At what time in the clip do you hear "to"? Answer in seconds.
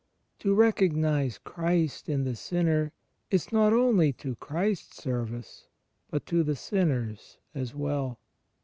0.39-0.55, 4.13-4.33, 6.25-6.41